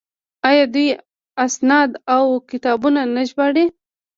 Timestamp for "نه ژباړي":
3.15-3.65